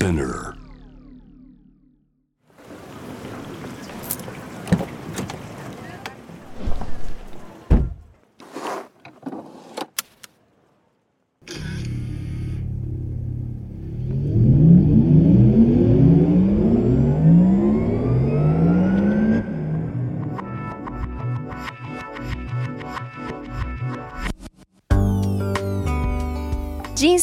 [0.00, 0.57] Spinner.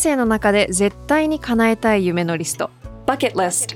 [0.06, 2.70] 生の中で絶対に叶えたい夢のリスト。
[3.08, 3.76] Bucket List.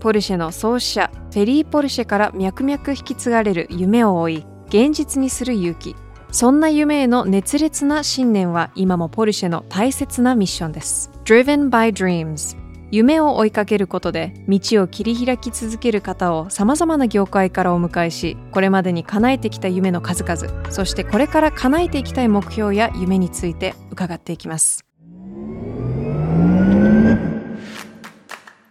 [0.00, 5.94] ポルシェの創始者フェリー・ポルシェから脈々引き継がれる夢を追い現実にする勇気。
[6.32, 11.10] そんな夢への熱烈な信念は今もポルシェの大切なミッションです。
[11.24, 12.56] Driven by Dreams.
[12.90, 24.86] 夢を追いかけることで道を切り開き続ける方をさまざまな業界からお迎えしこれまでに叶えてきた夢の数々そしてこれから叶えていきたい目標や夢について伺っていきます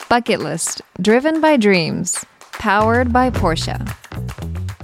[0.10, 2.26] Bucket List Driven by Dreams
[2.60, 3.78] Powered by Porsche.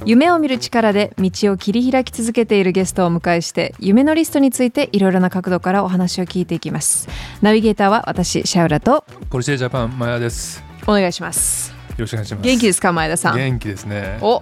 [0.03, 7.07] 夢を見る力で道を切り開き続けているゲストをお迎えして夢のリストについていろいろな角度からお話を聞いていきます。
[7.41, 10.63] ナビゲーターは私シャウラとポルシェジャパンマヤです。
[10.87, 11.71] お願いします。
[11.71, 12.43] よろしくお願いします。
[12.43, 13.35] 元気ですか前田さん？
[13.37, 14.17] 元気ですね。
[14.21, 14.41] お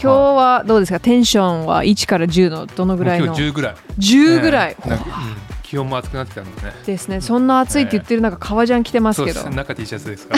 [0.00, 1.00] 今日はどうですか？
[1.00, 3.26] テンションは1から10のどのぐらいの？
[3.26, 3.74] 今日10ぐらい。
[3.98, 4.98] 10ぐらい、ね
[5.74, 6.72] 気温も暑くなってきたんでね。
[6.86, 7.20] ですね。
[7.20, 9.40] そんな暑いって言ってる中革ジャン着てますけど。
[9.40, 9.56] そうです。
[9.56, 10.36] 中 T シャツですか？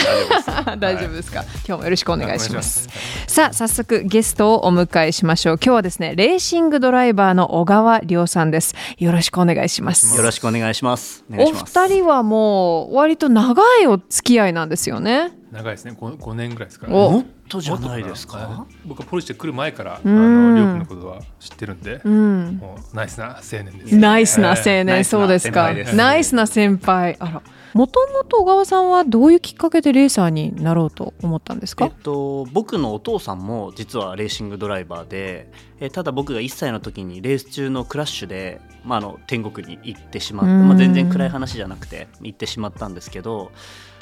[0.64, 1.30] ら大丈夫です。
[1.32, 2.88] か、今日もよろしくお願いします。
[2.88, 5.58] お願いしさあ早速ゲストをお迎えしましょう。
[5.62, 8.74] 今日はですねレーシングドライバーの小川亮さんです。
[8.98, 10.16] よろしくお願いします。
[10.16, 11.22] よろしくお願いします。
[11.30, 11.78] お願いおします。
[11.78, 15.96] 二人はもう割と長いお付き合いなんですよね長いですね。
[15.98, 17.10] 5, 5年ぐらいですから、お。
[17.12, 18.38] もっとじゃないですか？
[18.38, 18.74] はい。
[18.86, 20.54] 僕はポルシェ来る前からあうん。
[20.54, 22.56] のりょうくんのことは知ってるんで、うん。
[22.60, 23.96] もうナイスな青年です。
[23.96, 25.72] ナイスな青え年、そうですか。
[25.94, 27.42] ナイスな先輩あら。
[27.74, 31.84] もともと小川さんはどういうきっかけでレーサーになろうと思ったんですか？
[31.84, 40.68] えっと、僕のお父さんも実はレーシングドライバーでえただ僕が1歳の時にレース中のクラッシュで、まあ、あの天国に行ってしまって、うん。
[40.68, 43.52] まあ、全然暗い話じゃなくて行ってしまったんですけど、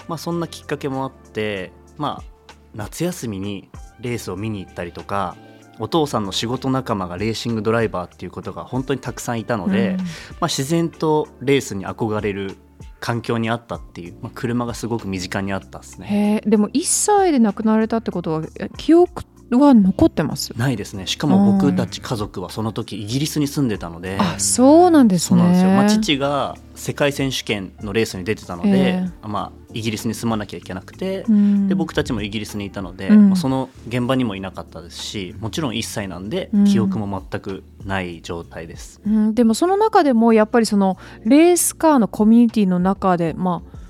[0.09, 3.69] まあ、そんなきっかけもあって、まあ、夏休みに
[4.01, 5.37] レースを見に行ったりとか
[5.79, 10.05] お父さんの仕事仲間がレーシングドライバーっていうことが本当にたくさんいたので、うんま
[10.43, 12.57] あ、自然とレースに憧れる
[13.01, 16.43] 環境にあったっていう、まあ、車がすごく身近にあったですね。
[16.47, 20.53] でも1歳で亡くなられたってことはえ記憶は残ってます？
[20.57, 21.07] ないですね。
[21.07, 24.19] しかも僕たち家族はその時イギリスに住んでたので。
[24.21, 25.41] あそうなんですね。
[25.41, 31.69] そうなんですよ、まあ、父が世界選手権のレースに出てたので、えまあ、イギリスに住まなきゃいけなくて、うん。
[31.69, 33.29] で僕たちもイギリスにいたので、うん。
[33.31, 36.65] まあその現場にもいなかったですしもちろん1歳なんでうん。
[36.65, 39.01] 記憶も全くない状態です。
[39.07, 43.84] うん、でもその中でもやっぱりそのレースカーのコミュニティの中でまあ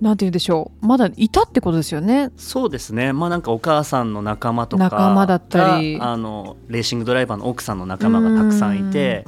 [0.00, 0.86] なんて言うんでしょう。
[0.86, 2.30] まだいたってことですよね。
[2.36, 3.12] そうですね。
[3.12, 5.98] まあなんかお母さんの仲間とか仲間だったり。
[5.98, 9.24] があのレーシングドライバーの奥さんの仲間がたくさんいて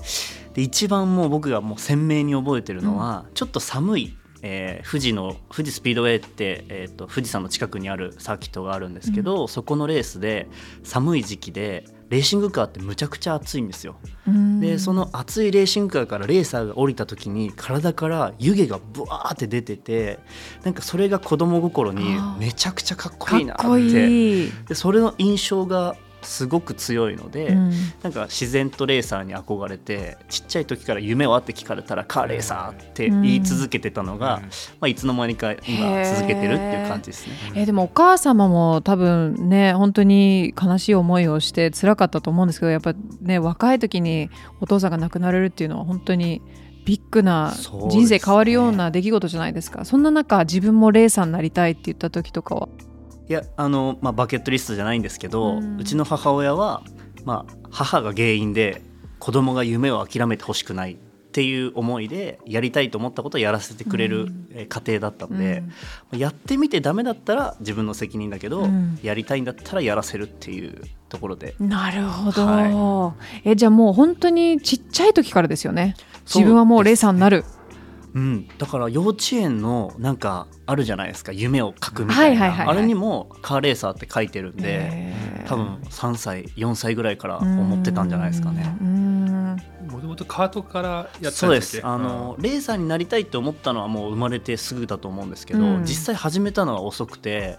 [0.54, 10.49] で一番もう僕がもう鮮明に覚えてるのは、ちょっと寒い、えー富士の富士スピードウェイって、えー、と富士山の近くにあるサーキットがあるんですけど、そこのレースで
[10.82, 13.97] 寒い時期でレーシングカーってむちゃくちゃ暑いんですよ。
[14.27, 20.19] うんでその熱いレーシングカーからレーサーが降りた時に体から湯気がブワーって出てて
[20.65, 24.48] なんかそれが子供心にめちゃくちゃかっこかいいなって。
[24.69, 27.70] でそれの印象がすごく強いので、うん。
[28.02, 34.42] なんか自然とレーサーに憧れてちっちゃい時から夢はって聞かれたらカーレーサーって言い続けてたのが、うん。
[34.42, 34.48] ま
[34.82, 37.34] あ、いつの間にか今続けてるっていう感じですね。
[37.54, 37.66] えー。
[37.66, 44.30] でもお母様も多分ね本当に悲しい思いをして辛かったと思うんですけどやっぱね若い時に
[44.60, 46.42] お父さんが亡くなられるっていうのは本当に
[46.84, 47.54] ビッグな
[47.90, 49.84] 人生変わるような出来事じゃないですか。
[49.84, 52.68] そんな中自分もレーサーになりたいって言った時とかは
[53.28, 56.83] いやあの、まあ、バケットリストじゃないんですけど、ううんちの母親は、
[57.25, 58.83] まあ、母が原因で
[59.19, 60.97] 子供が夢を諦めてほしくないっ
[61.31, 65.63] ていう思いでやりたいと思ったことをやらせてくれるえー家庭だったので、
[66.13, 68.98] やってみてダメだったら自分の責任だけど、うん。
[69.03, 71.54] やりたいんだったらやらせるっていうところで。
[71.60, 73.15] なるほど、は
[73.45, 75.95] えじゃあもう本当にちっちゃい時からですよね。
[76.24, 77.45] 自分はもうレーサーになる
[78.15, 85.13] うん、だから幼稚園のなんかあるじゃないですか夢を書くみたいな、あれにもカーレーサーって書いてるんで
[85.47, 88.77] 多分3歳4歳ぐらいから思ってたんじゃないですかね。
[88.81, 89.57] うん。
[89.91, 91.81] もともとカートからやってたそうんです。
[91.84, 95.84] あの、レーサーになりたいって思ったのはもう生まれてすぐだと思うんですけど、うん。
[95.84, 97.59] 実際始めたのは遅くて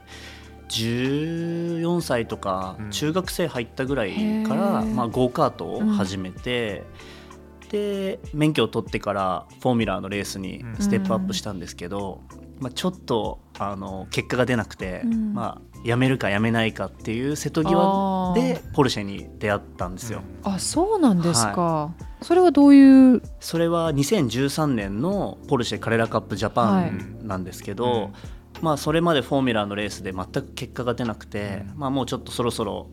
[0.69, 2.89] 14歳とかうん。
[2.91, 4.93] 中学生入ったぐらいから、へー。
[4.93, 6.83] まあ、ゴーカートを始めて、
[7.69, 12.21] で免許を取ってからフォーミュラーのレースにステップアップしたんですけど、
[12.59, 15.33] まあ、ちょっとあの結果が出なくて、うん。
[15.33, 20.21] まあ、辞めるか辞めないかっていう瀬戸際でポルシェに出会ったんですよ。
[20.43, 23.21] あそうなんですか、それはどういう？
[23.39, 26.91] それは2013年のポルシェカレラカップジャパはい。
[26.91, 28.11] ンなんですけど、
[28.61, 32.89] まあ、それまでフォーミュラーのレースで全く結果が出なくて、まあ、もうちょっとそろそろ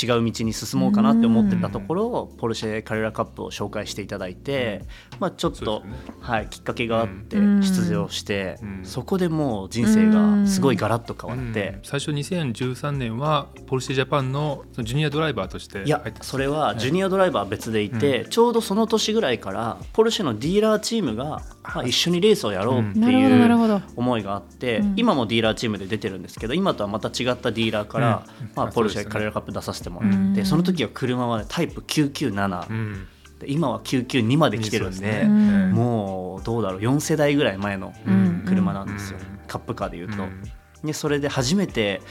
[0.00, 4.84] 違う道に進もうかなって思ってたところ、ポルシェカレラカップを紹介していただいて、
[5.18, 5.92] まあ、ちょっと、ね。
[6.20, 7.62] はい、きっかけがあってうん。
[7.62, 8.80] 出場して、うん。
[8.84, 11.68] そこでもう人生がすごいガラッと変わって。
[11.68, 21.42] うん、最初2013年はポルシェジャパンのジュニアドライバーとしていや入ってそれはジュニアドライバーは別でいて、ちょうどその年ぐらいからポルシェのディーラーチームが、
[21.74, 24.94] まあ、一緒にレースをやろうっていう思いがあって、うん。
[24.96, 28.50] 今もディーラーチームで出てるんですけど今とはまた違ったディーラーから、うん。
[28.54, 30.46] まあ、あポルシェカレラカップ出させてもらって、うん。
[30.46, 33.06] その時は車は、ね、タイプ997、うん。
[33.40, 38.44] で今は992まで来てるんで、うもうどうだろう4世代ぐらい前のうん。
[38.46, 40.22] 車なんですよ、うんカップカーでいうと。
[40.24, 40.42] うん。
[40.84, 42.02] でそれで初めて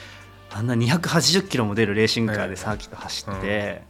[0.51, 3.83] あんな280キロも出るレーシングカーでサーキット走って、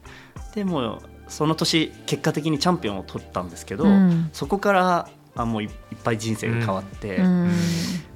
[0.55, 4.29] でもうその年結果的にチャンピオンを取ったんですけど、うん。
[4.33, 5.71] そこからあもういいっ
[6.03, 7.51] ぱい人生が変わって、うん。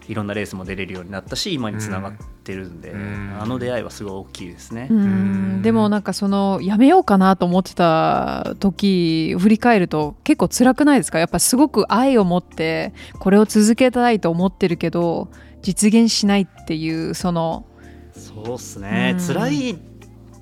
[0.08, 2.14] いろんなレースも出れるようになったし今につながっ
[2.44, 3.38] てるんで、うん。
[3.40, 4.88] あの出会いはすごい大きいですね。
[4.90, 5.62] うん。
[5.62, 11.20] でもなんかそのやめようかなと思ってた時振り返ると結構辛くないですか？
[11.20, 15.30] やっぱすごく愛を持ってこれを続けたいと思ってるけど
[15.62, 17.68] 実現しないっていうその。
[18.14, 19.28] そうっすね、うん。
[19.28, 19.78] 辛い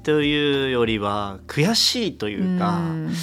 [0.04, 3.14] というよりは悔しいというか、うん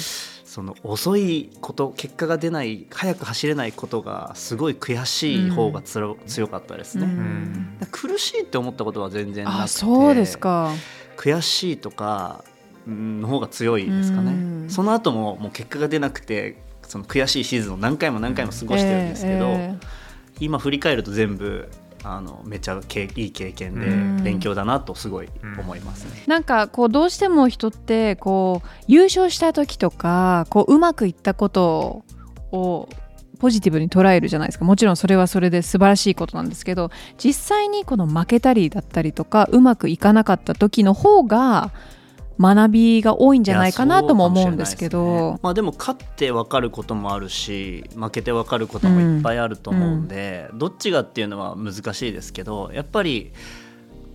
[0.55, 7.77] その遅いこと結果が出ない早く走れないことがすごい悔しい方がつろ、強かったですね、うん。
[7.91, 9.63] 苦しいって思ったことは全然なくて。
[9.63, 10.71] あそうですか。
[11.17, 12.45] 悔しいとか
[12.87, 14.33] うんの方が強いですかね、う
[14.67, 14.69] ん。
[14.69, 19.75] その後ももう結果が出なくてその悔しいシーズンを何回も何回も過ごしてるんですけど、え。
[20.39, 21.67] 今振り返ると全部
[22.05, 25.29] あのめちゃけいい経験でうん勉強だなとすごい
[25.59, 26.23] 思いますね。
[26.27, 32.03] なんかこうどうしても人ってこう優勝した時とかこううまくいったこと
[32.51, 32.87] を
[33.39, 41.71] ポジティブに捉えるじゃないですかもちろんそれはそれで素晴らしいことなんですけど実際にこの負けたりだったりとかうまくいかなかった時の方が
[42.39, 45.33] 学びが多いんじゃないかなとも思うんですけど。
[45.33, 45.39] ね。
[45.41, 53.31] まあでも勝って分かることもあるし負けて分かることもいっぱいあると思うんで、どっちがっていうのは難しいですけどやっぱり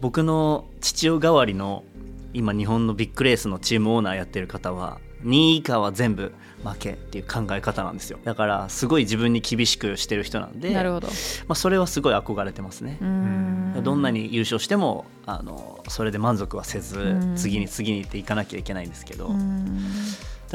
[0.00, 1.84] 僕の父親代わりの
[2.32, 6.32] 今日本のビッグレースのチームオーナーやってる方は2位以下は全部
[6.64, 8.18] 負けっていう考え方なんですよ。
[8.24, 11.08] だからすごい自分に厳しくしてる人なんでなるほど。
[11.08, 11.12] ま
[11.52, 12.98] あ、それはすごい憧れてますね。
[13.00, 13.04] う。
[13.04, 13.80] ん。
[13.82, 17.36] どんなに優勝してもあのそれで満足はせず、うん。
[17.36, 19.30] 次に次にっていかなきゃいけないんですけど、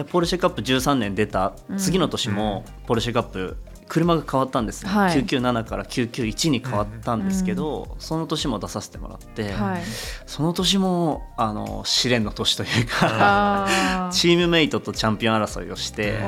[0.09, 5.23] ポルシェカップ13年出た次の年もポルシェカップ車が変わったんですね、はい。
[5.23, 9.81] 997から991に変わったんですけど、その年も出させてもらって、はい。
[10.25, 13.67] その年もあの試練の年というか
[14.11, 16.19] チームメイトとチャンピオン争いをして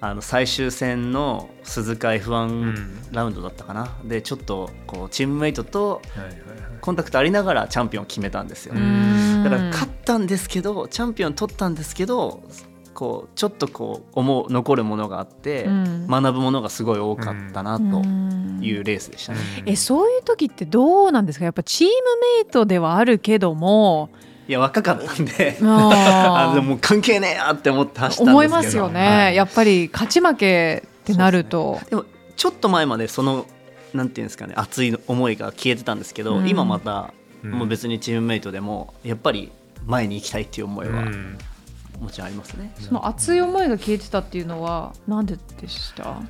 [0.00, 2.98] あの最終戦の鈴鹿う F1 ん。
[3.12, 6.02] ラウンドだったかな、でちょっとこうチームメイトと
[6.80, 9.44] コンタクトありながらチャンピオンを決めたんですよ、うん。
[9.44, 12.42] だから勝ったんですけどチャンピオン取ったんですけど
[12.94, 16.06] こうちょっとこう思う残るものがあって、うん。
[16.06, 18.60] 学ぶものがすごい多かったなとうん。
[18.62, 19.38] いうレースでしたね。
[19.66, 21.44] えそういう時ってどうなんですか？
[21.44, 21.92] やっぱチーム
[22.42, 24.10] メイトではあるけども。
[24.48, 28.30] いや若かったんであ でも関係ねえやって思って走ったんですけど。
[28.32, 29.36] 思いますよね、はい。
[29.36, 31.78] やっぱり勝ち負けってなると。
[31.88, 32.04] でも
[32.36, 33.46] ちょっと前までその
[33.94, 36.48] なんていうんですかね熱い思いが消えてたんですけど、うん。
[36.48, 37.50] 今またうん。
[37.52, 39.50] もう別にチームメイトでもやっぱり
[39.86, 41.38] 前に行きたいっていう思いはうん
[42.02, 42.74] もちろんありますね。
[42.78, 46.20] その熱い思いが消えてたっていうのはなんででした？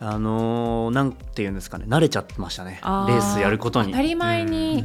[0.00, 1.84] あのーなんていうんですかね。
[1.88, 2.72] 慣れちゃってましたね。
[2.72, 3.90] レあースやることに。
[3.90, 4.84] 当たり前に、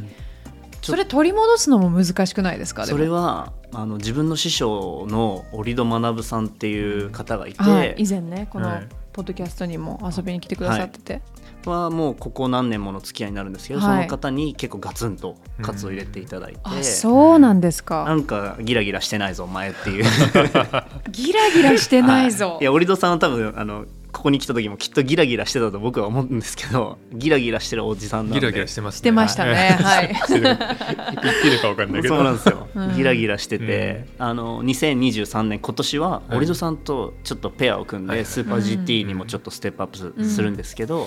[0.82, 2.84] それ取り戻すのも難しくないですか？
[2.86, 11.22] それはあの自分の師匠の折戸学さんっていう方がいて、はい、以前ねこのはいポッドキャストにも遊びに来てくださってて、
[11.64, 13.96] はもうここ何年もの付き合いになるんですけど、はい。
[13.96, 20.04] その方に結構ガツンとカツを入れていただいて、あそうなんですか、なんかギラギラしてないぞお前っていう。
[21.12, 22.64] ギラギラしてないぞ、い。
[22.64, 23.86] や折戸さんは多分あの
[24.24, 28.40] ここに来た時もきっとギラギラしてたと僕は思うんですけどギラギラしてるおじさんなんで。
[28.40, 28.96] ギラギラしてますね。
[28.96, 29.52] してましたね。
[29.54, 30.08] はい。
[30.08, 30.26] 言っ
[31.42, 32.14] ていいのか分かんないけど。
[32.14, 32.96] そうなんですよ、うん。
[32.96, 38.24] ギラギラしてて、あの2023年今年は折戸さんとちょっとペアを組んで、はい。
[38.24, 41.06] スーパー GT にもちょっとステップアップす,、るんですけど、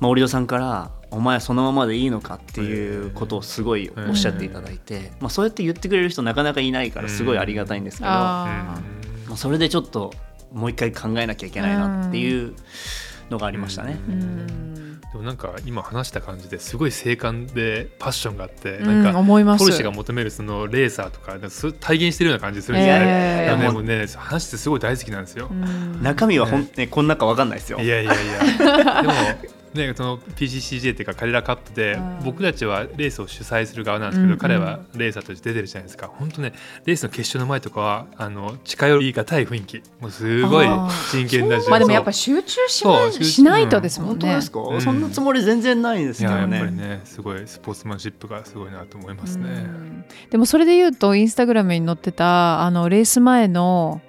[0.00, 10.12] まあ、折戸さんから「お前そのままでいいのか?」っていうことをすごいおっしゃっていただいて、まあ、そうやって言ってくれる人なかなかいないからすごいありがたいんですけど、まああ、それでちょっと
[10.56, 12.54] もう一回考えなきゃいけないなっていう
[13.30, 13.98] のがありましたね。
[15.12, 19.60] でもなんか今話した感じですごい精悍でパッションがあって、うんなんか思います。
[19.60, 23.56] ポルシェが求めるそのレーサーとか体現してるような感じするんですよね。
[23.60, 25.48] でもうね話してすごい大好きなんですよ。
[25.50, 26.02] うん。
[26.02, 27.78] 中身はほん、ね、こんなかわかんないですよ。
[27.78, 29.02] いやいやいや。
[29.02, 29.14] でも
[29.76, 32.18] ねその PCCJ っていうかカレラカップでうん。
[32.24, 36.08] 僕たちはレースを主催する側なんですけど、うんうん彼はレーサーとして出てるじゃないですか。
[36.08, 36.52] 本当ね
[36.84, 39.82] レースの決勝の前とかはあの近寄りがたい雰囲気。
[40.00, 40.66] もうすごい
[41.10, 44.26] 真剣だしまあでもやっぱ集中しなしないとですもんね。
[44.26, 44.80] 本当ですか、うん。
[44.80, 49.44] そんなつもり全然ないですけどいややっぱりねねすごいスポーツマンシップがすごいなと思いますね。
[49.48, 50.04] うん。
[50.30, 54.00] でもそれで言うとインスタグラムに載ってたあのレース前の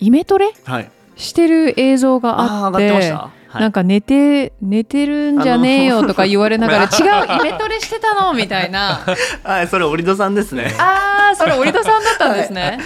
[0.00, 0.90] イメトレはい。
[1.14, 8.32] してる映像があっああー上がっててました、はい、なんか寝て寝てるんじゃねえよとか言われながら違うイメトレしてたの？
[8.32, 9.04] みたいな。
[9.44, 10.74] はいそれ折戸さんですね。
[10.78, 12.78] あーそれ折戸さんだったんですね。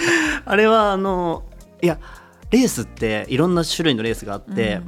[0.45, 1.43] あれはあの
[1.81, 1.97] いや
[2.51, 4.81] レースっていろんな種類のレースがあって、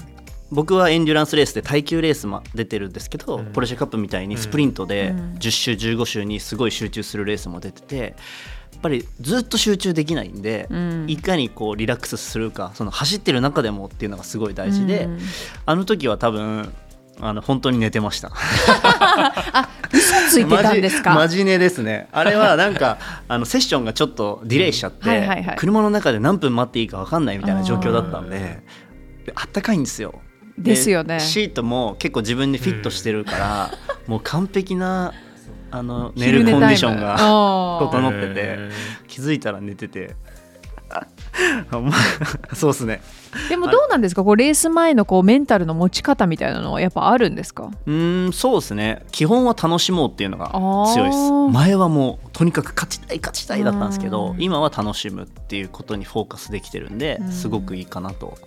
[0.51, 3.45] 僕はエンデュランスレースで耐久レースも出てるんですけど、うん。
[3.47, 5.35] ポルシェカップみたいにスプリントでうん。
[5.39, 8.13] 10周15周にすごい集中するレースも出ててやっ
[8.81, 11.05] ぱりずっと集中できないんで、うん。
[11.07, 15.19] いかにこうリラックスするかその走ってる中でもっていうのがすごい大事で、うん。
[15.65, 16.73] あの時は多分
[17.21, 18.31] あの本当に寝てました。
[19.91, 21.13] 嘘ついてたんですか？
[21.13, 22.07] マジ寝ですね。
[22.11, 25.55] あれはなんか あのセッションがちょっとディレイしちゃって、はいはいはい。
[25.57, 28.63] 車の中で何分待っていいか分かんないみたいな状況だったんで
[29.25, 30.21] であったかいんですよ。
[30.57, 31.19] ですよね。
[31.19, 33.71] シートも結構自分にフィットしてるから、
[34.07, 35.13] もう完璧な
[35.71, 38.71] あの寝るコンディションがが整っててえ
[39.07, 40.15] 気づいたら寝てて。
[41.71, 41.91] あま
[42.51, 43.01] あそうですね。
[43.47, 44.23] でもどうなんですか？
[44.23, 47.69] こうレース前のこうメンタルの持ち方みたいなのはやっぱあるんですか？
[47.85, 49.05] うーんそうですね。
[49.11, 50.47] 基本は楽しもうっていうのが
[50.93, 51.31] 強いです。
[51.53, 54.41] 前はもうとにかく勝ちたい勝ちたいだったんですけどうん。
[54.41, 57.31] 今は楽しむっていうことにフォーカスできてるんでうん。
[57.31, 58.39] すごくいいかなと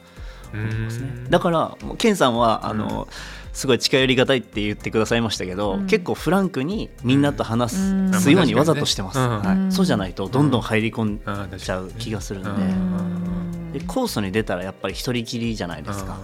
[0.53, 1.07] う思いますね。
[1.07, 1.31] ん。
[1.31, 3.07] だからケンさんはあの、
[3.53, 5.87] すごい近寄りがたいって言ってくださいましたけど、うん。
[5.87, 7.79] 結構フランクにみんなと話う
[8.11, 8.13] ん。
[8.15, 9.43] すようにわざとしてます、うん。
[9.43, 9.57] はい。
[9.57, 9.73] うん。
[9.73, 13.73] そうじゃないとどんどん入り込んちゃう気がするんで,、うん。
[13.73, 16.19] でコースに出たらやっぱり一人きりじゃないですか、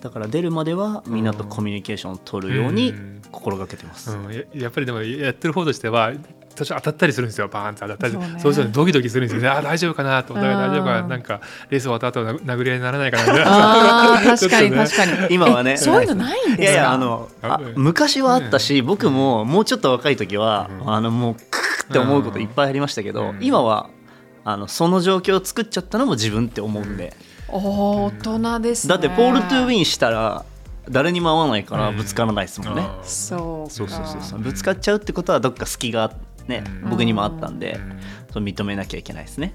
[0.00, 3.22] だから出るまではみんなとコミュニケーションを取るようにうん。
[3.30, 6.12] 心がけてます、うん、ややっぱりでもやってる方としては
[6.58, 7.48] 多少当たったりするんですよ。
[7.48, 8.12] バーンと当たったり。
[8.12, 8.40] そうね。
[8.40, 9.42] そうするとドキドキするんですよ。
[9.42, 10.34] ね あ大丈夫かなと。
[10.34, 11.06] お互い大丈夫かうな。
[11.06, 13.22] んなんかレース終わった後な殴り合いにならないかな。
[13.24, 15.34] みたいなあー確かに 確かに。
[15.34, 15.72] 今はね。
[15.72, 16.62] えそういうのないんですか？
[16.62, 20.92] いやいや昔はあったし、僕ももうちょっと若い時は、うん。
[20.94, 23.38] あのもうクーって思うこといっぱいありましたけど、うん。
[23.40, 23.88] 今は
[24.44, 27.14] あのその状況を作っちゃったのも自分って思うんで、
[27.48, 28.90] 大人ですね。
[28.90, 30.44] だってポール・トゥ・ウィンしたら
[30.90, 32.98] 誰にも合わないからうんぶつからないですもんね、うか。
[33.04, 34.38] そうそうそうそう。
[34.38, 36.12] ぶつかっちゃうってことはどっか隙が
[36.48, 36.90] ね、うん。
[36.90, 37.98] 僕にもあったんで、うん
[38.32, 39.54] そう認めなきゃいけないですね、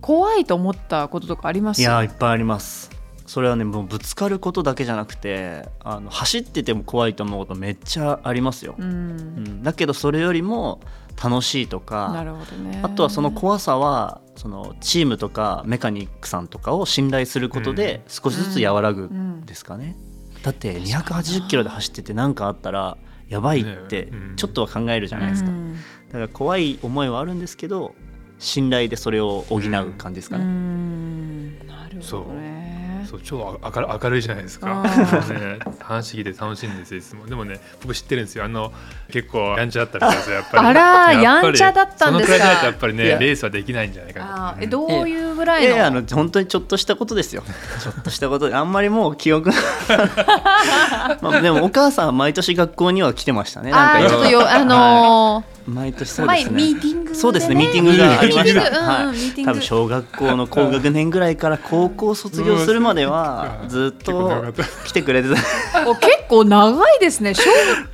[0.00, 1.80] 怖いと思ったこととかあります？
[1.80, 2.90] いやーいっぱいあります。
[3.26, 9.16] それはねもうぶつかることだけじゃなくてあの走ってても怖いと思うことめっちゃありますよ、ううん。
[9.60, 10.80] んだけどそれよりも
[11.22, 12.80] 楽しいとなかるほどね。
[12.82, 19.46] あとはその怖さはそのチームとかメカニックさんとかを信頼することで少しずつ和らぐうん。
[19.46, 19.96] ですかね、
[20.42, 22.96] だって280キロで走ってて何かあったら
[23.30, 25.76] やばいってちょっとは考えるじゃないですか、うん。
[26.08, 27.94] だから怖い思いはあるんですけど
[28.38, 29.60] 信頼でそれを補う
[29.96, 31.66] 感じですかうね、ん。
[31.66, 34.82] なるほどねそう超明る明るいじゃないですか。
[34.82, 36.92] ね、話聞いて楽しいんです。
[36.94, 37.26] よいつも。
[37.26, 38.44] でもね僕知ってるんですよ。
[38.44, 38.72] あの
[39.10, 40.66] 結構やんちゃだったりとかさやっぱり。
[40.68, 41.50] あらやっぱり。
[41.50, 42.10] やんちゃだったんですか。
[42.10, 44.54] そのくらいじゃないとやっぱりねレースはできないんじゃないかあな。
[44.58, 45.68] ーえどういうぐらいの？
[45.68, 47.42] いやいやあの本当にちょっとしたことですよ。
[47.82, 49.50] ちょっとしたことであんまりもう記憶
[51.22, 53.70] まあでもお母さんは毎年学校には来てましたね。
[53.70, 56.56] なんかちょっとよあのー毎年そう前ですね。
[56.56, 57.14] ミーティングでね。
[57.16, 58.60] そうですねミーティングがありました。
[58.60, 59.44] はい。
[59.44, 63.68] 多分小学校の高学年ぐらいから高校卒業するまではうん。
[63.68, 64.44] ずっと
[64.84, 65.88] 来てくれてた。
[65.88, 67.34] お結構長いですね。
[67.34, 67.42] 小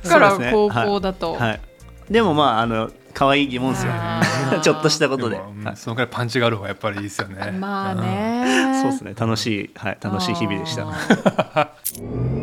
[0.01, 1.61] 学から高校だと、はい。
[2.09, 3.91] でもまああの可愛い疑問ですよ。
[3.93, 4.59] あー。
[4.61, 5.37] ちょっとしたことで。
[5.37, 5.77] うんはい。
[5.77, 7.51] そのくらいパンチがある方がやっぱりいいですよね。
[7.51, 8.81] まあね。
[8.81, 9.13] そうですね。
[9.17, 9.97] 楽しいはい。
[10.01, 10.85] 楽しい日々でした。
[10.85, 11.71] た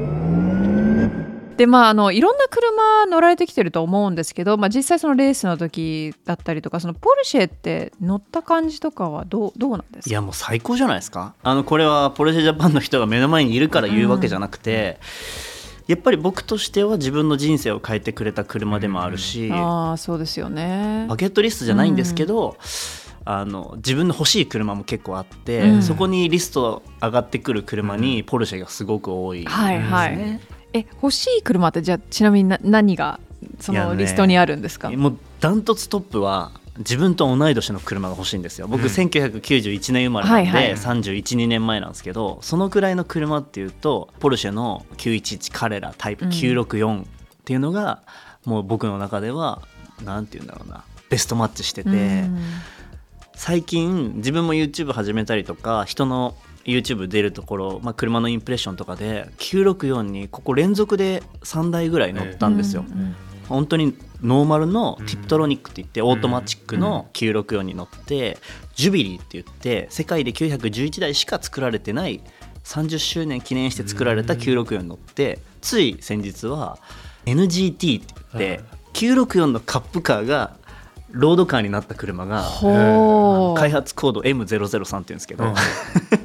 [1.57, 10.11] でまああのいろんな車乗られてきてると思うんですけど、まあ、実際そのレースの時だったりとかそのポルシェって乗った感じとかはどうどうなんですか？
[10.11, 11.35] いやもう最高じゃないですか。
[11.43, 14.99] あのこれはポルシェジャパンの人が目の前にいるから言うわけじゃなくて、
[15.87, 21.07] やっぱり僕としては自分の人生を変えてくれた車でもあるし、ああそうですよね。
[21.09, 22.57] バケットリストじゃないんですけど、
[23.25, 25.83] あの自分の欲しい車も結構あって、うん。
[25.83, 29.63] そこにリスト上がってくる車にポルシェがすごく多いですね。
[29.63, 30.41] はいはい
[30.75, 33.21] え欲しい車ってじゃあちなみにな何が
[33.61, 38.67] そのリストにあるんですか、もうダントツトップは自分と同い年の車が欲しいんですよ。
[38.67, 38.87] 僕、うん。
[38.89, 40.75] 1991年生まれなんで、はいはい。
[40.75, 47.07] 312年前なんですけどそのくらいの車っていうとポルシェの911カレラタイプ964っ
[47.45, 48.03] ていうのが、
[48.45, 49.63] もう僕の中では
[50.03, 52.39] なんて言うんだろうなベストマッチしてて、うん。
[53.37, 62.85] 最近自分も YouTube 始めたりとか人の YouTube 出るところ、まあ、車のインプレッションとかで964にここ連続で3台ぐらい乗ったんですよ。
[62.89, 63.15] うん
[63.49, 65.07] 本当にノーマルのうん。
[65.07, 68.39] ティプトロニックって言ってオートマチックの964に乗って
[68.75, 72.23] ジュビリーって言って世界で911台しか作られてない
[72.65, 76.79] 30周年記念して作られた964に乗ってつい先日は
[77.27, 80.57] NGT って言って964のカップカーが
[81.11, 82.45] ロードカーになった車が
[83.57, 85.55] 開発コード M003 って言うんですけど、うん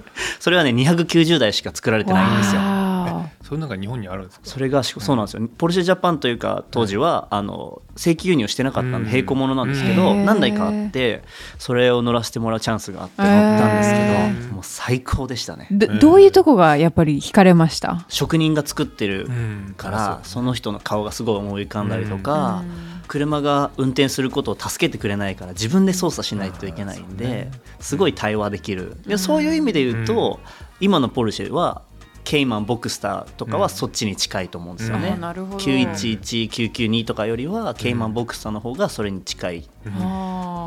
[0.49, 2.61] それはね290台しか作られてないんですよ。
[2.61, 4.45] わそういうのが日本にあるんですか？
[4.47, 5.47] それがしそうなんですよ。
[5.59, 9.03] ポルシェジャパンというか当時はあの正規輸入してなかったんうん。
[9.05, 9.95] で並行ものなんですけへー。
[9.95, 11.21] ー何台かあって
[11.59, 15.67] それを乗らせてもらうチャンスがあって乗ったんですへけーどもう最高でしたね。
[15.69, 18.05] どどういうとこがやっぱり惹かれました？
[18.09, 19.75] 職人が作ってるうん。
[19.77, 22.65] からその人の顔がすごい思い浮かんだりとうかん
[23.09, 28.95] 車が運転することを助けてくれないから自分で操作しないといけないんでねすごい対話できる。
[29.07, 30.39] でそういう意味で言うと
[30.79, 31.81] 今のポルシェは
[32.23, 35.01] ケイマンボクスターとかはそっちに近いと思うんですようん。
[35.01, 35.17] ねあ。
[35.17, 35.57] なるほど。
[35.57, 39.93] 911992とかよりはケイマンボクスターの方がそれに近い、うん。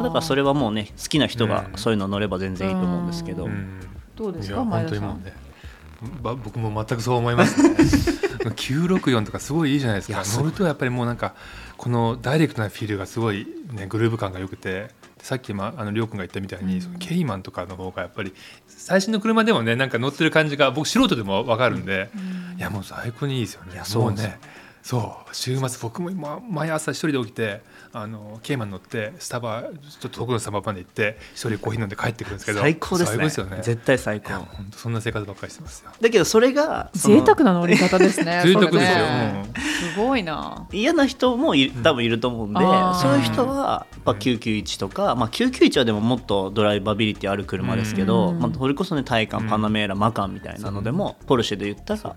[0.02, 1.78] だからそれはもうね好きな人がうん。
[1.78, 3.80] そういうの乗れば全然いいと思うんですけど、うん。
[4.16, 5.42] どうですか前田さ本当にもうん
[6.42, 7.76] 僕も全くそう思いますね。
[8.50, 10.22] 964とかすごいいいじゃないですか。
[10.24, 11.34] 乗るとやっぱりもうなんか
[11.82, 18.32] このダイレクトなフィールがすごい、ね、グルーヴ感が良くてさっき、まあ、あのりょうくんが言ったみたいに、そのケイマンとかの方がやっぱり
[18.68, 22.08] 最新の車でもねなんか乗ってる感じが僕素人でも分かるんで、
[22.56, 23.72] いやもう最高にいいですよね。
[23.72, 24.38] いやそうね
[24.82, 27.62] そう週末僕も今毎朝一人で起きて
[27.92, 33.16] あのケイマン乗ってスタバちょっと遠くのスタバまで行って一人コーヒー飲んで帰ってくるんですけど最高ですね。
[33.16, 33.58] 最高ですよね。
[33.62, 34.32] 絶対最高。
[34.32, 35.90] 本当そんな生活ばっかりしてますよ。
[36.00, 38.80] だけどそれが贅沢な乗り方ですね 贅沢ですよ。
[38.80, 39.44] ね。
[39.54, 40.66] すごいな。
[40.72, 42.94] 嫌な人もい多分いると思うんで、あー。
[42.94, 48.40] そういう人はやっぱ991とか、まあ、991はでももっとドライバビリティある車ですけど、うん。
[48.40, 49.48] まあ、それこそねタイカンうん。
[49.48, 52.16] パナメーラマカンみたいなのでも、ポルシェで言ったら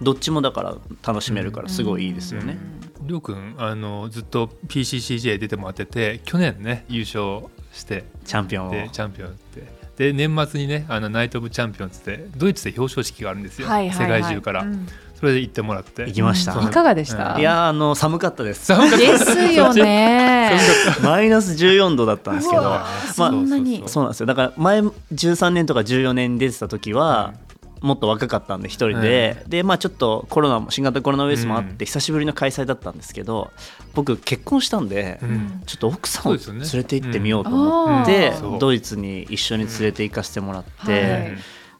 [0.00, 2.58] どっちもだから楽しめるからすごいいいですよね。
[3.02, 8.70] りょうくんあのずっと PCCJ 出てもらってて去年ね優勝してチャンピオンを。
[8.72, 9.78] でチャンピオンって。
[9.96, 14.20] で年末にねあのナイト・オブ・チャンピオンズってドイツで表彰式があるんですよ、はいはいはい。
[14.20, 14.86] 世界中から、うん。
[15.18, 16.04] それで行ってもらって。
[16.06, 16.52] 行きました。
[16.62, 17.34] いかがでした？
[17.34, 17.40] うん。
[17.40, 18.66] いやーあの寒かったです。
[18.66, 19.04] 寒かった。
[19.04, 20.52] ですよね。
[21.02, 22.62] マイナス14度だったんですけど。
[22.62, 23.78] まあそんなに。
[23.78, 24.26] そうそうなんですよ。
[24.26, 27.34] だから前13年とか14年に出てた時は、
[27.80, 31.78] もっと若かったんで一人で、でまあちょっとコロナも新型コロナウイルスもあって、うん。
[31.78, 33.50] 久しぶりの開催だったんですけど
[33.94, 35.62] 僕結婚したんで、うん。
[35.66, 41.36] ちょっと奥さんを連れて行ってみようと思って、ドイツに一緒に連れて行かせてもらって、はい。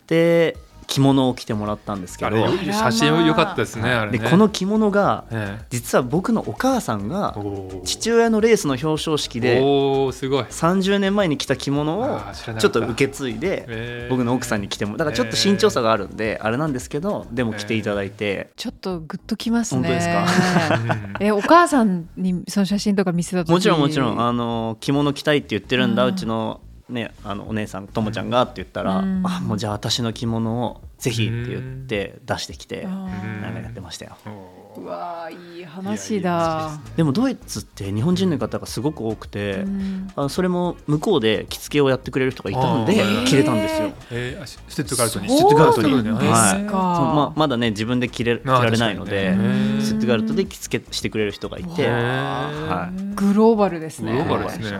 [0.06, 0.56] で
[0.88, 4.18] 着物を着てもらったんですけどあれよ写真良かったですねあれね。
[4.18, 7.36] でこの着物がえ実は僕のお母さんが
[7.84, 10.44] 父親のレースの表彰式でおーすごい。
[10.44, 12.20] 30年前に着た着物を
[12.58, 14.10] ちょっと受け継いでえー。
[14.10, 18.48] 僕の奥さんに着てもだからちょっと身長差があるんであれなんですけどでも着ていただいて。
[18.56, 19.82] ちょっとグッときますね。
[19.82, 20.78] 本当ですか？
[21.20, 21.26] うん。
[21.26, 24.20] えお母さんにその写真とか見せた時もちろんもちろん。
[24.26, 26.14] あの着物着たいって言ってるんだうん。
[26.14, 33.42] うちのねあのお姉さんともちゃんがって言ったらうんあもうじゃあ私の着物をぜひって言って出してきてあー。
[33.42, 34.16] なんかやってましたよ。
[34.76, 36.92] うわーいい話いいだ話ですね。
[36.96, 40.08] でもドイツって日本人の方がすごく多くてうん。
[40.16, 42.94] あそれも向こうで着付けをやってくれる人がいたんで
[43.26, 43.92] 着れたんですよ。
[44.10, 45.28] えーあシュシュトゥットガルトに。
[45.28, 46.08] そうシュトゥットガルトに。
[46.10, 46.26] はい。
[46.26, 49.34] えそうまあ、まだね自分で着れ着られないので
[49.80, 51.88] スットガルトで着付けしてくれる人がいて。
[51.88, 54.78] はグローバルですグねローバルですね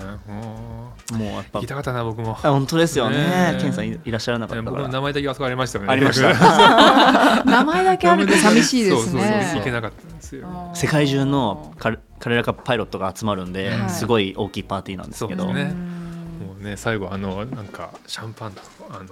[1.15, 1.59] はおーうやっぱ。
[1.59, 2.33] 聞きたかったな僕も。
[2.43, 3.17] あ本当ですよね。
[3.19, 3.61] ねえ。
[3.61, 5.91] ケンさんいいらっしゃらなかったから僕の名前だけあそこありましたよね。
[5.93, 10.49] ありました 名前だけあるって寂しいですそうそうそうね行けなかったんですよ。
[10.75, 13.91] 世界中のカレカレラカパイロットが集まるんで、はい。
[13.91, 15.45] すごい大きいパーティーなんですけど。
[15.45, 15.71] そうですね。
[15.73, 15.99] うん
[16.39, 19.07] もうね最後あのなんかシャンパンとあの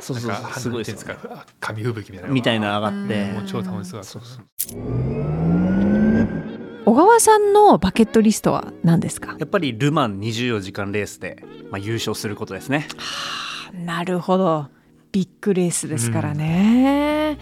[0.00, 1.16] そうそうなんかすごいですか？
[1.60, 2.34] 紙吹雪みたいなのが。
[2.34, 3.14] みたいなの上がって。
[3.22, 5.97] うんもう超楽しそうだったそうそう
[6.88, 9.36] 小川さんのバケットリストは何ですか？
[9.38, 12.88] やっぱりルマン24時間レースで、まあ、優勝することですね。
[13.74, 14.68] なるほど。
[15.12, 17.36] ビッグレースですからね、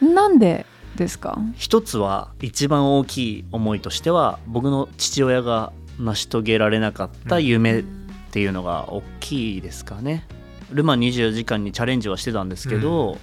[0.00, 1.36] なんでですか？
[1.56, 7.84] 一つは一番大きい思いとしては僕の父親が成し遂げられなかった夢っ
[8.30, 10.28] ていうのが大きいですかね。
[10.70, 13.18] ルマン24時間にチャレンジはしてたんですけど、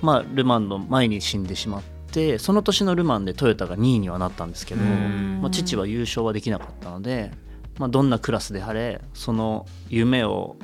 [0.00, 7.32] まあルマンの前に死んでしまってその年のルマンでトヨタが2位にはなったんですけど、うんまあ、父は優勝はできなかったので、
[7.78, 10.56] まあ、どんなクラスであれその夢を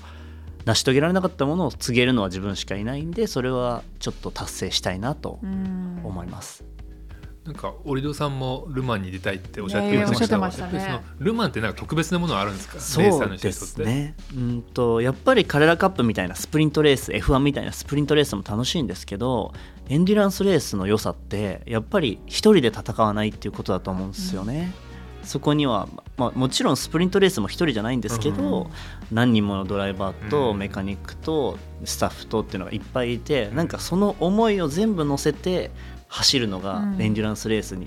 [0.64, 6.64] 成し遂げられなかったものを告げるのは自分しかいないんでそれはちょっと達成したいなとうん思います。
[7.48, 12.78] なんか折戸さんもルマンに出たいっておっしゃってましたねでそのルマンってなんか特別なものあるんですか？
[12.78, 14.14] そうですね。
[14.37, 19.54] うんとやっぱりカレラカップみたいなスプリントレース F1 みたいなスプリントレースも楽しいんですけど
[19.88, 24.70] エンデュランスレースの良さってやっぱり一人で戦わないっていうことだと思うんですよね。
[25.24, 28.70] そこには、まあ、もちろんスプリントレースも一人じゃないんですけど、うん。
[29.11, 30.58] 何人ものドライバーとうん。
[30.58, 35.70] メカニックとスタッフとっていうのがいっぱいいてなんかその思いを全部乗せて
[36.08, 37.02] 走るのがうん。
[37.02, 37.86] エンデュランスレースに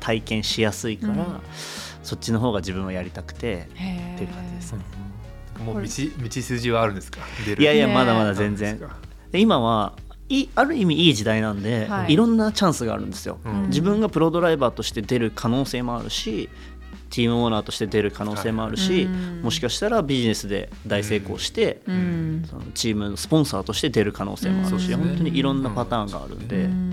[0.00, 1.40] 体験しやすいから、うん。
[2.02, 4.84] そっちの方が自分はやりたくてっていう感じですね。
[5.64, 7.20] もう道道筋はあるんですか？
[7.46, 7.62] 出る？
[7.62, 8.78] いやいやねまだまだ全然。
[9.30, 9.94] で今は
[10.28, 12.12] いある意味いい時代なんで、はい。
[12.12, 13.68] い、ろんなチャンスがあるんですよ、うん。
[13.68, 16.48] 自分がプロドライバーとして出る可能性もあるし
[17.10, 19.42] チームオーナーとして出る可能性もあるし、うん。
[19.42, 22.44] もしかしたらビジネスで大成功して、うん。
[22.50, 25.00] そのチームのスポンサーとして出る可能性もあるし、うん。
[25.00, 26.85] 本当にいろんなパターンがあるんで、うん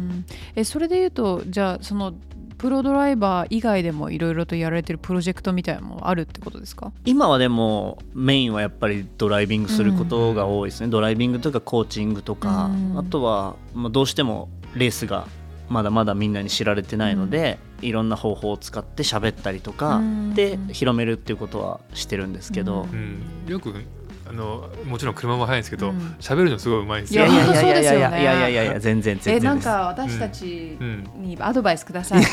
[0.56, 2.14] えそれで言うとじゃあその
[2.58, 6.94] プロドライバー以外でもいろいろとやられてるプロジェクトみたいなのもあるってことですか？
[7.04, 12.98] 今はでもメインはやっぱりドライビングすることが多いですね、ドライビングとかコーチングとか、うん。
[12.98, 15.28] あとは、まあ、どうしてもレースが
[15.68, 20.34] まだまだみんなに知られてないので、いろんな方法を使って喋ったりとか、うん。
[20.34, 23.20] で広めるっていうことはしてるんですけど、うん。
[23.46, 23.52] うん。
[23.52, 24.03] よくあ
[24.34, 26.16] のもちろん車も速いんですけどうん。
[26.20, 28.24] 喋るのすごいうまいんですいよや本当そうですよねいや。
[28.24, 31.08] いやいやいやいや全然全えなんか私たちうん。
[31.22, 32.24] にアドバイスください、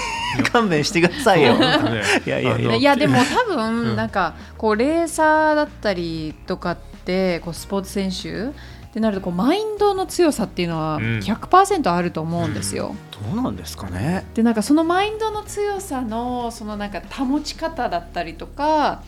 [0.52, 1.54] 勘弁してくださいよ。
[1.56, 2.96] いやいやいや。
[2.96, 3.16] でも
[3.48, 3.84] 多うん。
[3.84, 11.02] 分なんかこうレーサーだったりとかってこうスポーツ選手ってなるとこうマインドの強さっていうのはうん。
[11.20, 12.94] 100%あると思うんですよ。
[13.34, 14.24] どうなんですかね。
[14.34, 19.02] でなんかそのマインドの強さのそのなんか保ち方だったりとか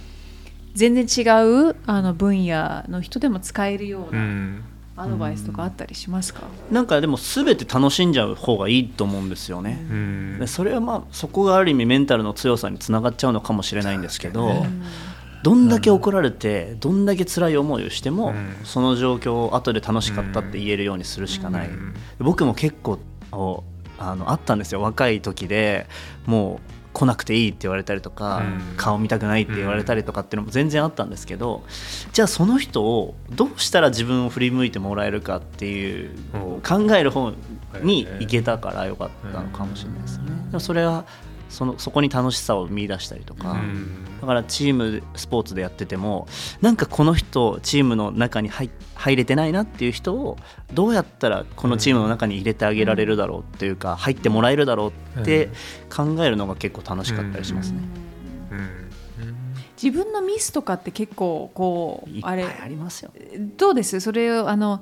[0.74, 1.22] 全然違
[1.70, 4.64] うあの分野の人でも使えるよううなん。
[4.94, 10.36] アドバイスとかあったりしますか、なんかでも全て楽しんじゃう方がいいと思うんですよね、うん。
[10.38, 14.82] でそれはまあそこがある意味メンタルの強さにつながっちゃうのかもしれないんですけど、うん。
[15.42, 18.54] どんだけ怒られてどんだけ辛い思いをしても、うん。
[18.64, 21.94] その状況を後で楽しかったって言えるようにするしかない、うん。
[22.18, 22.98] 僕も結構
[23.32, 23.64] お
[23.98, 24.82] あのあったんですよ。
[24.82, 25.86] 若い時で
[26.26, 28.76] もう来なくていいって言われたりとか、うん。
[28.76, 31.64] 顔見たくないって言われたりとかっていうのも全然あったんですけど、
[32.12, 37.32] じゃあその人をどうしたら自分を振り向いてもらえるかっていううん考える方
[37.82, 40.24] に行けたからよかったのかもしれないですね。
[40.48, 41.04] でもそれは
[41.52, 44.20] そのそこに楽しさを見出したりとか、うん。
[44.20, 46.26] だからチームスポーツでやってても
[46.60, 50.38] なんかこの人チームの中に入入れてないなっていう人を
[50.72, 55.50] どうやったらこのチームの中に入れてあげられるだろうっていうか入ってもらえるだろうって
[55.94, 57.78] 考えるのが結構楽しかったりしますね。
[58.50, 58.58] うん。
[58.58, 58.82] うん
[59.82, 63.10] 自分のミスとかって結構こいうあれいありますよ。
[63.56, 63.98] どうです？
[63.98, 64.80] それをあの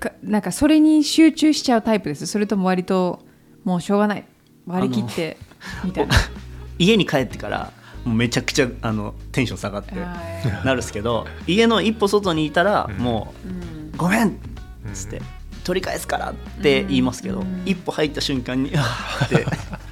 [0.00, 2.26] かなんかそれに集中しちゃうタイプです？
[2.26, 3.20] それとも割と
[3.62, 4.24] もうしょうがない。
[4.66, 5.36] 割り切って
[5.84, 6.14] みたいな。
[6.78, 7.72] 家に帰ってから
[8.04, 10.16] もうめちゃくちゃあのテンション下がっては
[10.62, 14.32] いなるんですけど家の一歩外にいたらもうんう「ごめん!」っ
[14.94, 15.20] つって。
[15.62, 19.46] 取り返すからって言いますけど、うん一歩入った瞬間に「あーって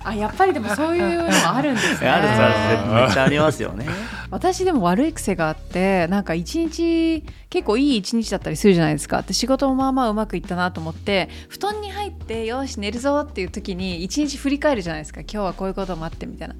[0.05, 2.09] あやっぱりでもそういうのもあるんですね。
[2.11, 3.87] あるんですあるめっちゃありますよね。
[4.31, 16.55] 私でも悪い癖があってなんか一日結構いい一日だったりするじゃないですかで仕事もまあまあうまくいったなと思って布団に入ってよし寝るぞっていう時に一日振り返るじゃないですか今日はこういうこともあってみたいな。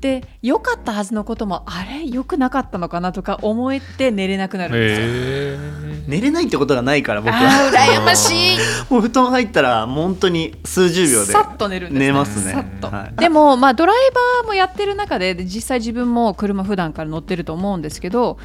[0.00, 2.04] で良かったはずのこともあれ？
[2.08, 5.81] 良くなかったのかなとか思えて寝れなくなるんですよ。
[6.06, 7.70] 寝れないってことがないから僕は。
[7.70, 8.58] 羨ましい。
[8.90, 12.54] もう布団入ったら本当に数十秒でさっと寝るんです、寝ますね。
[12.82, 13.20] はい。
[13.20, 18.38] でも、まあ、ドライバーもやってる中でで実際自分も車普段から乗ってると思うんですけど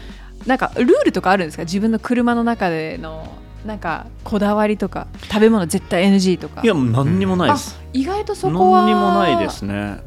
[0.46, 1.64] なんかルールとかあるんですか？
[1.64, 3.28] 自分の車の中での
[3.66, 6.62] なんかこだわりとか食べ物絶対 NG とか。
[6.64, 10.06] いや何にもないです、意外とそこは何にもないですね。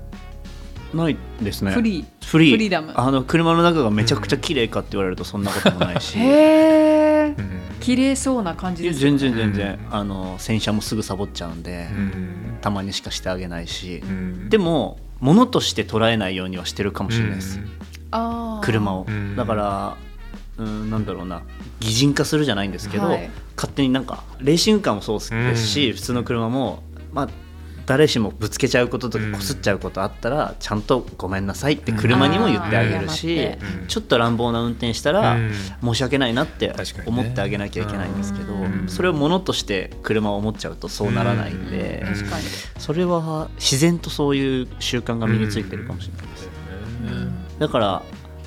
[0.94, 1.70] ないですね。
[1.70, 2.26] フリー。
[2.26, 2.50] フリー。
[2.50, 2.92] フリーダム。
[2.96, 6.89] あの車の中がめちゃくちゃ綺麗かって言われるとそんなこともないし、へえ
[7.28, 12.58] うん綺麗そうな感じいやですよ全然全然、うんあの洗車もすぐサボっちゃうんで、うん。
[12.60, 14.48] たまにしかしてあげないし、うん。
[14.50, 17.58] でも物として捉えないようにはしてるかもしれないです、
[18.62, 19.34] 車を、うん。
[19.34, 19.96] だから
[20.58, 21.42] うんなんだろうな。
[21.80, 23.30] 擬人化するじゃないんですけど、はい。
[23.56, 25.96] 勝手になんかレーシングカーもそうですし、うん。
[25.96, 27.28] 普通の車もまあ
[27.90, 29.32] 誰しもぶつけちゃうこととかうん。
[29.32, 33.48] こすっちゃうことあったら、ちゃんとごめんなさいって車にも言ってあげるし、
[33.88, 35.52] ちょっと乱暴な運転したら、うん。
[35.82, 36.72] 申し訳ないなって
[37.04, 38.84] 思ってあげなきゃいけないんですけど、うん。
[38.86, 42.06] それを物として車を思っちゃうとそうならないんで、
[42.78, 46.48] それは自然とそういう習慣が身についてるかもしれないです。
[47.58, 48.02] だから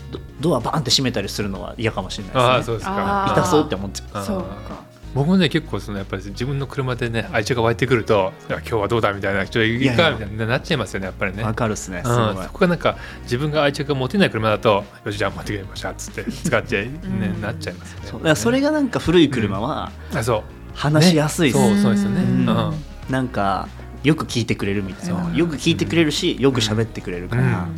[0.10, 2.78] ドドアバーンって閉めたりするのは嫌かもしれあないですね。
[2.80, 4.26] 痛そうって思っちゃう。
[4.26, 11.44] そうか僕もね結構そのやっぱり自分の車でね愛着が湧いてくると今日はどうだみたいな人いいかみたいになっちゃいますよねやっぱりね。
[11.44, 17.42] わかるっすねすうん、そこがなんか自分が愛着が持てない車だとよしじゃあ持ってきましょうっつって使っちゃい、ねうん。
[17.42, 18.36] なっちゃいますよね。
[18.36, 20.44] そそれがなんか古い車はあそう。
[20.74, 22.46] 話しやすいっす、そうそうですよね、ううん。
[22.46, 22.74] ん
[23.10, 23.68] なんか
[24.04, 25.32] よく聞いてくれるみたいな。
[25.36, 27.76] よく聞いてくれるしよく喋ってくれるから、うん。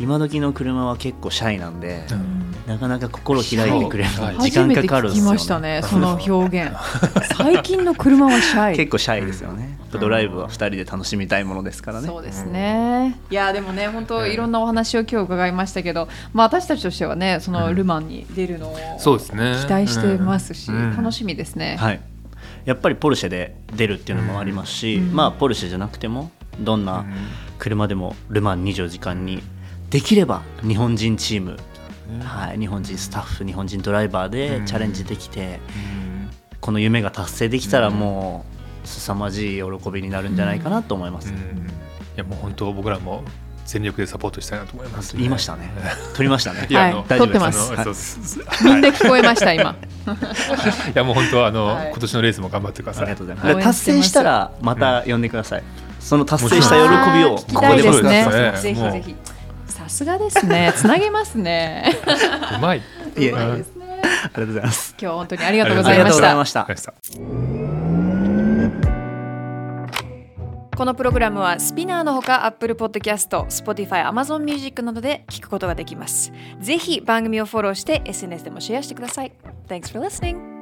[0.00, 6.72] 今時の車は結構シャイなんで、うんなかなか心開いてくれる時間かかるんですよ、初めて聞きましたね その表現。
[7.36, 8.76] 最近の車はシャイ。
[8.76, 12.06] 結構シャイですよね、やっぱドライブは2人で楽しみたいものですからね。
[12.06, 13.16] そうですね。
[13.30, 19.56] いやでもね本当いろんなお話を今日伺いましたけど、まあ私たちとしてはねそのルマンに出るのをそうですね。
[19.60, 20.96] 期待してますし、うん。
[20.96, 21.76] 楽しみですね。
[21.78, 22.00] はい。
[22.64, 25.14] やっぱりポルシェで出るっていうのもありますし、うん。
[25.14, 27.04] まあポルシェじゃなくてもどんな
[27.58, 29.42] 車でもルマン24時間に
[29.90, 31.56] できれば日本人チーム、
[32.22, 35.60] はい、日本人スタッフ日本人ドライバーでチャレンジできて、
[36.60, 38.44] この夢が達成できたらも
[38.84, 41.36] う凄まじい喜びになるんじゃないかなと思います、うん。
[41.36, 41.40] い
[42.16, 43.22] やもう本当僕らも
[43.64, 45.70] 全力でサポートしたいなと思います、言いましたね。
[46.14, 46.60] 取りましたね。
[46.60, 47.72] はいいやあの撮ってます。
[47.72, 49.74] あのそうそうみんな聞こえました今。
[50.04, 51.90] いやもう本当あの、はい。
[51.90, 53.06] 今年のレースも頑張ってくだあさい。
[53.06, 53.66] りがとうございます。
[53.66, 55.62] 達成したらまた呼んでください、
[55.98, 58.24] その達成した喜びをあー聞きたいですね。
[58.24, 58.56] ここでも。
[58.58, 59.33] ぜひぜひ。
[59.94, 60.72] さすがですね。
[60.76, 61.92] つなげますね。
[62.58, 62.82] うまいい
[63.24, 64.02] えうまいですね。
[64.02, 66.60] ありがとうございます今日は本当にありがとうごありがとうございました。
[66.60, 67.42] ざいましたわかりま
[70.62, 76.32] したこのプログラムはスピナーのほか Apple Podcast、Spotify、Amazon Music などで聞くことができます。
[76.58, 79.32] ぜひ番組をフォローして SNS でもシェアしてください。
[79.68, 80.53] Thanks for listening!